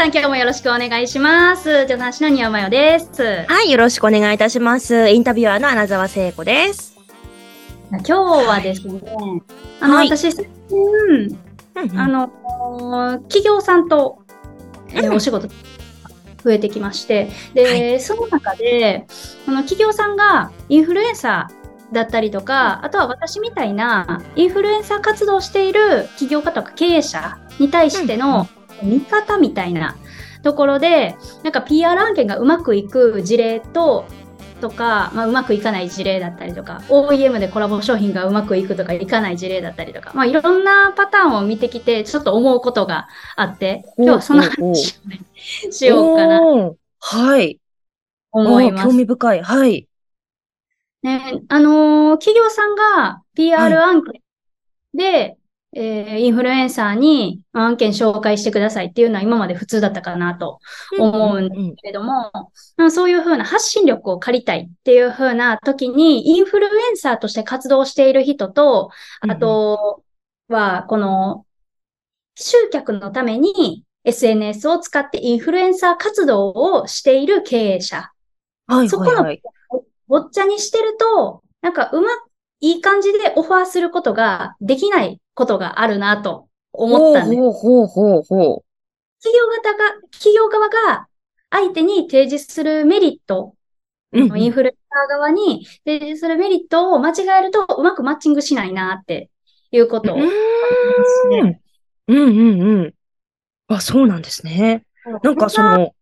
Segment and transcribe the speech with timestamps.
[0.00, 1.82] さん今日もよろしくお願いします。
[1.82, 3.44] 助産師の庭真代です。
[3.46, 5.10] はい、よろしくお願いいたします。
[5.10, 6.96] インタビュアーの穴澤聖子です。
[7.90, 8.12] 今日
[8.48, 9.02] はですね、
[9.78, 10.46] あの、はい私、最
[11.90, 12.30] 近、あの、
[13.24, 14.24] 企業さんと、
[14.88, 19.06] えーうんお仕事増えてきまして、で、その中で、
[19.44, 28.48] この企業さんがインフルエンサーだったりとか、あとは私みたいなインフルエンサー活動をしている起業家とか経営者に対しての
[28.82, 29.96] 見方みたいな
[30.42, 34.06] ところで、なんか PR 案件がうまくいく事例と、
[34.60, 45.20] とか、まあ、うまくいかない事例だったりとか、OEM でコラボ商品がうまくいくとかいかない事例だったりとか、まあ、いろんなパターンを見てきて、ちょっと思うことがあって、今日はその話をね、
[45.70, 46.40] しようかな
[47.00, 47.58] はい。
[48.32, 48.84] 思います。
[48.88, 49.42] 興味深い。
[49.42, 49.88] はい。
[51.02, 54.20] ね、あのー企業さんが PR は案件
[54.92, 55.38] で、
[55.72, 60.58] えーインフルエンサーに案件紹介してくださいっていうのは今まで普通だったかなと
[60.98, 62.30] 思うんんけれども、
[62.76, 68.90] まあそういうふうな発信力を借りたいっていうふうな時に、インフルエンサーとして活動している人と、
[69.20, 70.02] あと
[70.48, 71.46] は、この、
[72.34, 78.10] 集客のために SNS を使ってインフルエンサー活動をしている経営者。
[78.66, 79.42] はい、そこのはい。
[80.08, 82.08] ごっちゃにしてると、なんかうま、
[82.60, 87.42] いい感じでオファーすることができないことがあるなと思ったんです。
[87.42, 88.64] ほうほうほうほ
[89.22, 91.08] 企業型が、企業側が
[91.50, 93.54] 相手に提示するメリット、
[94.12, 94.20] う。
[94.20, 99.30] うんインフルエンサー側に提示するメリットを間違えるとうまくマッチングしないなって
[99.70, 101.62] いうことね。
[102.08, 102.94] うんうんうん。
[103.68, 104.84] あ、そうなんですね。
[105.22, 105.94] なんかその、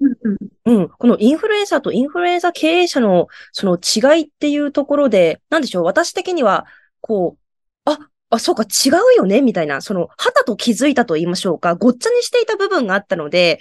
[0.00, 0.16] うん
[0.64, 0.78] うん。
[0.78, 6.66] うん、このインフルエンサーとインフルエンサー経営者のその違いっていうところで、なんでしょう、私的には、
[7.00, 7.98] こう、あ、
[8.30, 13.58] あ、そうか、違うよね、みたいな、その、肌と気づいたと言いましょうか、ごっちゃにしていた部分があったので、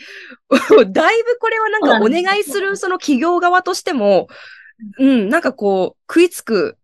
[0.90, 4.28] だいぶこれはなんかお願いするその企業側としても、
[5.00, 6.78] うん、なんかこう、食いつく、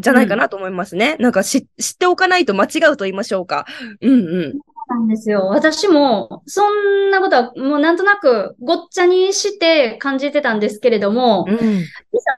[0.00, 1.16] じゃないかなと思いますね。
[1.18, 3.66] なんかし知っておかないと間違うと言いましょうか？
[4.00, 4.58] うんうん。
[4.88, 5.46] なんですよ。
[5.48, 11.56] 私も、そんなことは、もうなんとなく、ごっちゃにして感じてたんですけれども、うん。
[11.56, 11.84] い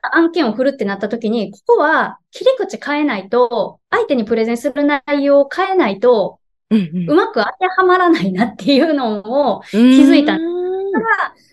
[0.02, 6.38] ざ案件を振るってなった時に、ここは切り口変えないと、相手にプレゼンする内容を変えないと、
[6.70, 9.18] うまく当てはまらないなっていうの
[9.56, 10.38] を、気気づいた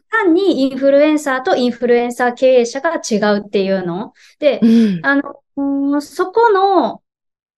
[0.09, 4.13] 単にインフルエンサーとインフルエンサー経営者が違うっていうの。
[4.39, 5.05] で、うん。
[5.05, 7.01] あの、うんそこの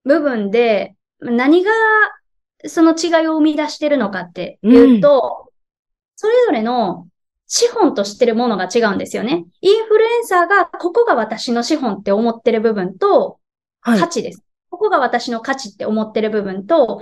[0.06, 1.72] 部分で何が
[2.66, 5.52] その違いを生み出してるのかっていうと、
[6.16, 7.08] それぞれの
[7.47, 9.46] 資本としてるものが違うんですよね。
[9.62, 13.40] インフルエンサーがここが私の資本って思ってる部分と
[13.81, 14.08] はい価。
[14.08, 14.44] 値です。
[14.69, 17.02] ここが私の価値って思ってる部分と、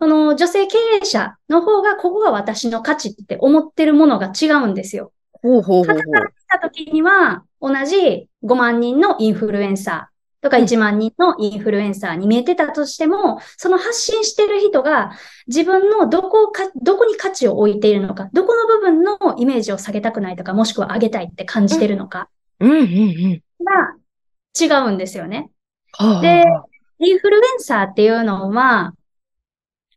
[0.00, 5.12] その女性経営者の方がここが私の価値って思ってるものが違うんですよ。
[5.42, 5.96] ほうほうほうほう。
[5.96, 10.15] 傍から見たときには、同じ5万人のインフルエンサー
[10.46, 15.10] とかうん1万人のインフルエンサーに見えてたとしても、その発信してる人が
[15.48, 22.28] 自分のどこをか、どこに価値を置いているのか、どこの部分のイメージを下げたくないとか、もしくは上げたいって感じてるのか
[22.60, 23.42] うんうんうん。
[23.64, 23.96] が
[24.58, 25.50] 違うんですよね。
[25.92, 26.44] はあで
[26.98, 28.94] インフルエンサーっていうのは、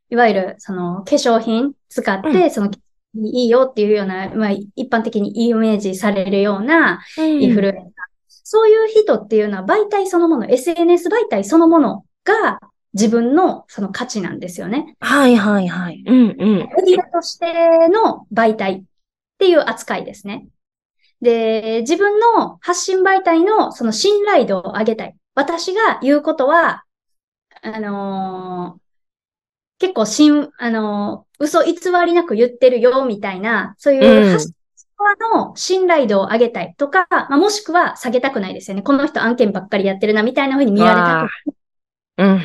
[0.09, 2.71] いわゆるその化粧品使って、うその
[3.15, 8.08] いいよっていうような、まあ、一般的にイメージされるようなインフルエンサー。
[8.51, 12.59] そういう人っていうのは媒体そのもの、SNS 媒体そのものが
[12.93, 14.95] 自分のその価値なんですよね。
[15.01, 16.03] はいはいはい。
[16.03, 16.35] うんうん。
[16.37, 18.83] メディアとしての媒体っ
[19.37, 20.47] ていう扱いですね。
[21.21, 25.15] で、自分の発信媒体のその信頼度を上げたい。
[25.35, 26.85] 私が言うことは、
[27.61, 28.81] あのー
[29.79, 31.73] 結構しん、あのー嘘偽
[32.05, 34.58] りなく言ってるよ、みたいな、そういううん発信側
[35.33, 38.83] の信頼度を上げたいとか、まあ、もしくは下げたくないですよね。
[38.83, 41.55] この人案件ばっかりやってるな、みたいな風に見られたく
[42.17, 42.41] うん。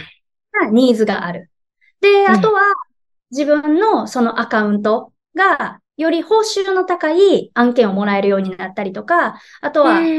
[0.53, 1.51] なニーズがある。
[2.01, 2.61] で、んあとは、
[3.31, 10.11] 自分のそのアカウントが、より報酬の高い案件をもらえるようになったりとか、あとは、例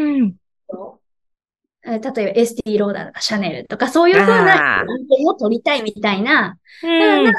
[1.86, 7.33] えばエスティローダーとかシャネルとか、そういう風な案件を取りたいみたいな、うん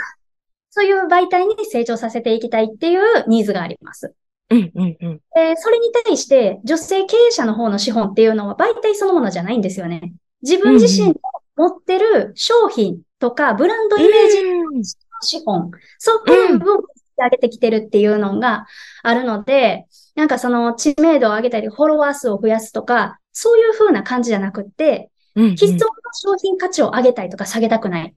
[0.77, 4.15] そういう媒体に成長させていきたいっていうニーズがあります。
[4.51, 5.21] うんうんうん。
[5.35, 10.13] で、それに対して、女性経営者の方の資本っていうのは媒体そのものじゃないんですよね。
[10.43, 11.15] 自分自身の
[11.57, 14.85] 持ってる商品とか、ブランドイメージの
[15.23, 16.79] 資本、そういう部分を
[17.19, 18.67] 上げてきてるっていうのが
[19.03, 25.79] あるので、なんかその知名度を上げたり、フォロワー数を増やすとか、そういう風な感じじゃなくって、うんうん既存の
[26.15, 28.15] 商品価値を上げたいとか下げたくない。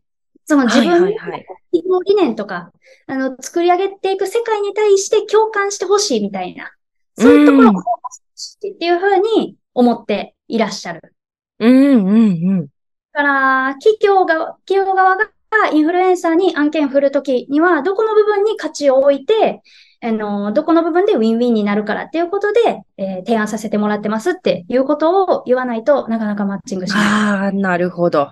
[0.49, 2.71] その自分のはいはいはい理念とか、
[3.05, 6.71] あの、作り上げていく世界に対して共感してほしいみたいな、
[7.15, 11.13] そういうところをうんフォーカスしてっていうふうに思っていらっしゃる。
[11.59, 12.21] うんうんう
[12.61, 12.61] ん。
[12.63, 12.67] だ
[13.13, 15.27] から、企業が、企業側が
[15.71, 19.61] インフルエンサーに案件振るときには、どこの部分に価値を置いて、
[20.01, 27.03] あの、どこの部分でウィンウィンになるからっていうことで、えー提案させてもらってますっていうことを言わないとなかなかマッチングしない。
[27.05, 28.31] ああ、なるほど。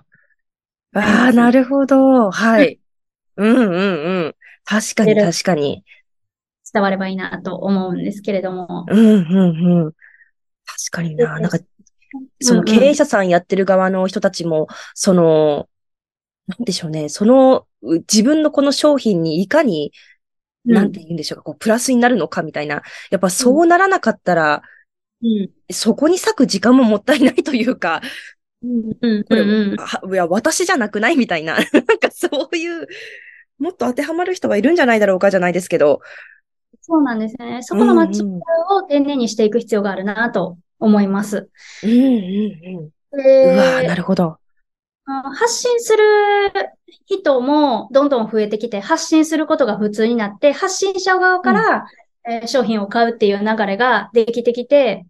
[0.98, 2.32] ああなるほど。
[2.32, 2.80] はい。
[3.36, 4.36] うんうんうん。
[4.66, 5.84] 確かに確かに。
[6.74, 8.86] 伝わればいいなと思うんですけれども。
[8.90, 9.92] うんうんうん。
[10.66, 11.40] 確かにな。
[11.40, 11.60] なんか、
[12.42, 15.70] その経営者さんやってる側の人たちも、その、
[16.48, 17.10] なんでしょうね。
[17.10, 22.82] その、う自分のこの商品にいかに、うんなんて言うんでしょうか、こう、プラスになるのかみたいな。
[23.10, 24.64] やっぱそうならなかったら、
[25.24, 25.50] うん。
[25.72, 28.02] そこに割く時間ももったいないというか。
[28.62, 31.18] これ、うんうんあいや、私じゃなくない？
[31.18, 31.56] みたいな。
[31.74, 32.88] なんかそういう、
[33.60, 36.02] もっと当てはまる人がいるんじゃないだろうかじゃないですけど。
[36.82, 37.62] そうなんですね。
[37.62, 38.40] そこのマッチング
[38.76, 41.50] を丁寧にしていく必要があるなと思います。
[41.84, 43.22] うんうんうん。
[43.22, 44.38] でうわーなるほど。
[45.06, 46.04] あ発信する
[47.06, 51.86] 人もどんどん増えてきて、発信することが普通になって、発信者側から、
[52.30, 55.06] えー商品を買うっていう流れができてきて、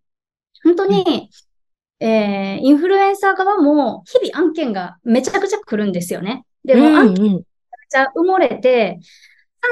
[0.63, 1.31] 本当に、
[1.99, 6.45] えーインフルエンサー側も日々案件がめちゃくちゃ来るんですよね。
[6.65, 7.43] でも、案件うんうん。
[7.89, 8.99] ちゃ埋もれて、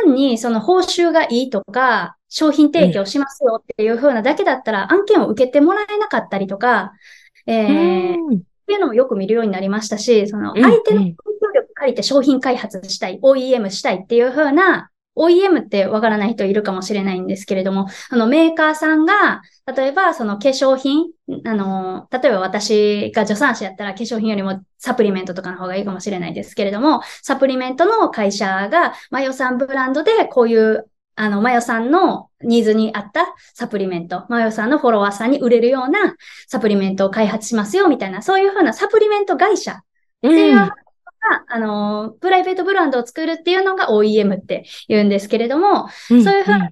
[0.05, 6.93] 単にその報酬がいいとか、商品提供しますよっていう風なだけだったら、案件を受けてもらえなかったりとか、
[7.47, 19.41] えーうんっていうのもよく見るようになりましたし、そのうん相手のうん影響力借りて商品開発したい、OEM したいっていう風な、OEM ってわからない人いるかもしれないんですけれども、あのメーカーさんが、
[19.75, 21.05] 例えばその化粧品、
[21.45, 36.15] あの、例えば私が助産師やったら化粧品よりもサプリメントとかの方がいいかもしれないですけれども、サプリメントの会社がマヨさんブランドでこういうあの、マヨさんのニーズに合ったサプリメント、マヨさんのフォロワーさんに売れるような
[36.47, 39.77] サプリメントを開発しますよ、みたいな、そういうふうなサプリメント会社っ
[40.21, 40.71] ていうのが、ん。
[41.47, 46.69] あの、プライベートブランドを作るっていうのが OEM って言うんですけれども、そういうふうな、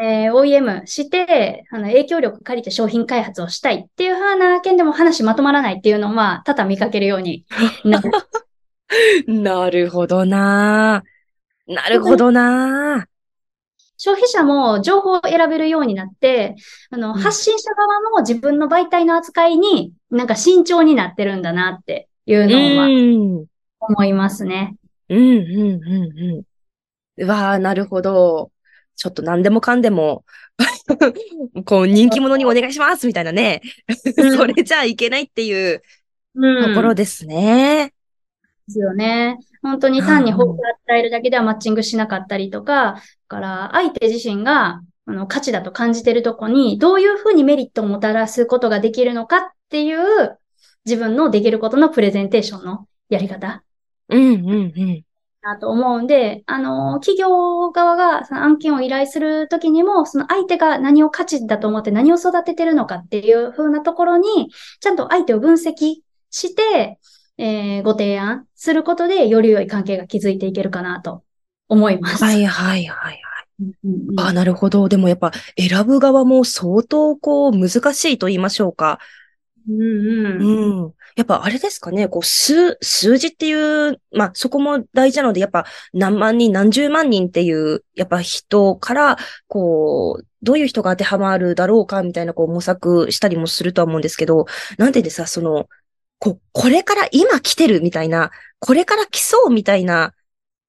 [0.00, 7.44] えー OEM して、あの、影響力借りて商品開発をしたいっていうふうな件でも話まとまらないっていうのは、多々見かけるように
[7.84, 8.10] なる。
[9.26, 11.02] なるほどな。
[11.66, 13.06] なるほどな。
[13.98, 16.54] 消費者も情報を選べるようになって、
[16.90, 23.47] あの、ん発信者側も自分の媒体の扱いになんか慎重になってるんだなっていううのはん。
[23.80, 24.76] 思いますね。
[25.08, 26.44] うん、うん、うん、う
[27.18, 27.22] ん。
[27.22, 28.50] うわあ、なるほど。
[28.96, 30.24] ちょっと何でもかんでも、
[31.64, 33.62] こう、人気者にお願いしますみたいなね。
[34.16, 35.82] うんそれじゃいけないっていう
[36.34, 36.74] うん。
[36.74, 37.92] ところですね。
[38.66, 39.38] ですよね。
[39.62, 40.52] 本当に単に報酬を
[40.88, 50.38] 与えるだけではマッチングしなかったりとか、だから相手自身があの価値だと感じてるとこにどういうふうにメリットをもたらすことができるのかっていう
[50.84, 53.64] 自分のできることのプレゼンテーションのやり方
[54.08, 55.04] うん、うん、うん。
[55.42, 64.50] なと思うんで、あの、企業側がその案件を依頼するときにも、その相手が何を価値だと思って何を育ててるのかっていう風なところに、
[64.80, 65.96] ちゃんと相手を分析
[66.30, 66.98] して、
[67.40, 71.22] えーご提案することで、より良い関係が築いていけるかなと
[71.68, 72.24] 思います。
[72.24, 73.20] はい、はい、はい。
[73.60, 74.88] うんうんうんあ、なるほど。
[74.88, 78.98] でもやっぱ選ぶ側も相当こう難しいと言いましょうか。
[79.68, 80.94] うんうんうん。
[81.16, 83.52] やっぱあれですかね、こう、数、数字ってい
[83.90, 94.46] う、まあ、そこも大事なので、やっぱ何万人、何十万人っていう、やっぱ人から、こう、どういう人が当てはまるだろうか、みたいな、こう、模索したりもするとは思うんですけど、
[94.78, 95.68] なんででさ、その、
[96.18, 100.14] こう、これから今来てるみたいな、これから来そうみたいな、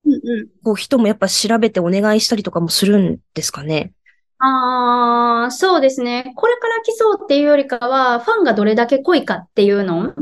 [0.05, 3.93] うんうんこう、人もやっぱ調べてお願いしたりとかもするんですかね。
[4.39, 6.31] ああ、そうですね。
[6.35, 10.13] これから来そうっていうよりかは、ファンがどれだけ濃いかっていうの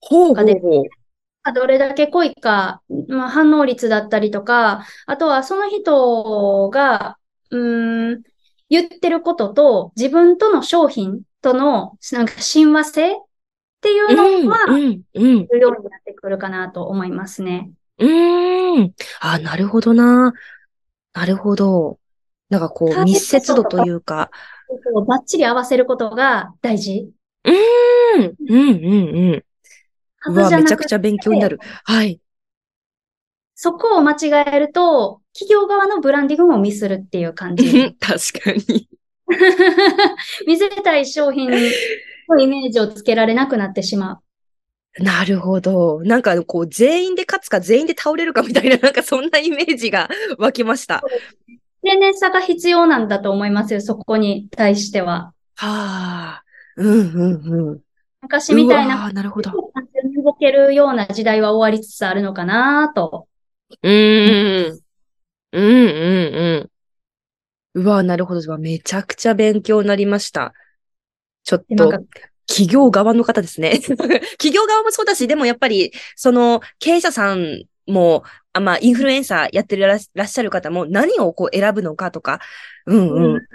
[0.00, 1.52] ほうほうほう。
[1.52, 7.16] どれだけ濃いか、まあ、反応率だったりとか、あとはその人が、
[7.50, 8.22] うーん、
[8.68, 13.16] 言ってることと自分との商品とのなんか親和性っ
[13.80, 17.70] ていうのは、うん、うん、になってくるかなと思いますね。
[17.98, 18.94] うーん。
[19.20, 20.32] あ、なるほどな。
[21.14, 21.97] なるほど。
[22.48, 24.30] なんかこう、密接度というか。
[25.06, 27.10] バッチリ合わせることが大事。
[27.44, 28.34] うーん。
[28.48, 29.44] うん、うん、
[30.28, 30.34] うん。
[30.34, 31.58] うわ、めちゃくちゃ勉強になる。
[31.84, 32.20] はい。
[33.54, 37.94] そこを間違えると、企業側のブランディングもミスるっていう感じ。
[37.98, 38.88] 確かに。
[40.46, 44.20] 見せたい商品のイメージをつけられなくなってしま
[44.98, 45.02] う。
[45.02, 46.00] なるほど。
[46.02, 51.02] なんかこう、全員で勝つか全員で倒れるかみたいな、なんかそんなイメージが湧きました。
[51.82, 55.32] 丁寧さが必要なんだと思いますよ、そこに対しては。
[55.56, 56.42] はあ。
[56.76, 57.80] うんうんうん。
[58.22, 59.50] 昔みたいな、ーなるほど。
[59.50, 63.28] 動けるような時代は終わりつつあるのかなと。
[63.82, 64.80] うーん。
[65.52, 66.70] うんうん
[67.74, 67.82] うん。
[67.82, 68.58] うわ、なるほど。
[68.58, 70.52] めちゃくちゃ勉強になりました。
[71.44, 71.90] ちょっと
[72.46, 73.78] 企業側の方ですね。
[74.38, 78.24] 企業側もそうだし、でもやっぱり、その、経営者さんも、
[78.58, 82.40] あまあ、インフルエンサーやってらっらっしゃる方も何をこう選ぶのかとか、
[82.86, 83.34] うんうん。
[83.34, 83.48] うん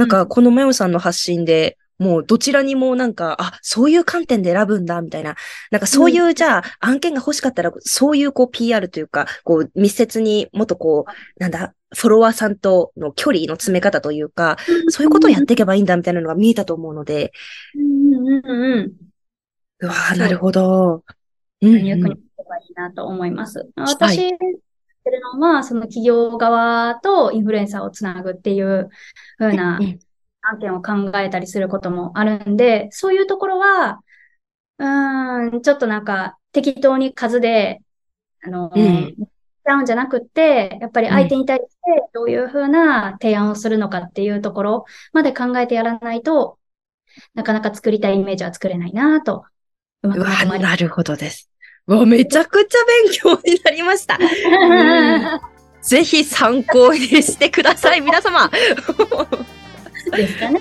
[0.00, 5.36] なんか、このマヨさんの発信で、もうどちらにもなんか、あ、そういう観点で選ぶんだ、みたいな。
[5.70, 14.56] なんかそういう、じゃあ、案件が欲しかったら、そういうこう PR というか、こう密接にもっとこう、なんだ、フォロワーさんとの距離の詰め方というか、
[14.88, 17.32] そういうことをやっていけばいいんだ、みたいなのが見えたと思うので、
[17.74, 18.92] うんうんうんうん。
[19.80, 21.04] うわなるほど。
[21.60, 23.70] うんうんばいいなと思います。
[23.76, 28.90] 私、やってるのは、その企業側とインフルエンサーをつなぐっていう
[29.38, 29.98] 風なうん
[30.42, 34.00] 案件を考えたりすることもあるんで、そういうところは、
[34.78, 37.82] うーん、ちょっとなんか適当に数で、
[38.42, 39.14] あの、うん
[39.62, 41.68] ダウンじゃなくって、やっぱり相手に対して
[42.14, 46.58] どういう風な提案をするのかっていうところまで考えてやらないと、
[47.34, 49.44] なかなか作りたいイメージは作れないなと、
[50.02, 51.49] うわなるほどです。
[51.86, 54.16] うわ、めちゃくちゃ勉強になりました。
[54.16, 55.40] ん
[55.82, 58.50] ぜひ参考にしてください、皆様。
[60.16, 60.60] ですかね。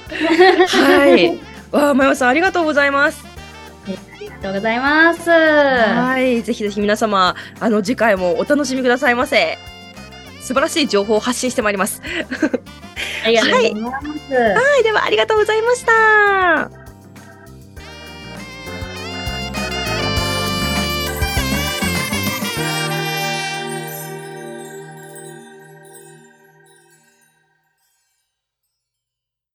[0.68, 1.40] はい。
[1.72, 3.26] わあ、まよさん、ありがとうございます。
[3.88, 5.30] ありがとうございます。
[5.30, 6.42] はい。
[6.42, 9.58] ぜひぜひ皆様、あの、次回もお楽しみくださいませ。
[10.42, 12.02] 素晴らしい情報を発信してまいります。
[13.26, 14.34] ありがとうございます。
[14.34, 14.84] はい。
[14.84, 16.79] では、ありがとうございました。